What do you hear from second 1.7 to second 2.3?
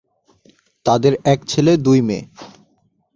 দুই মেয়ে।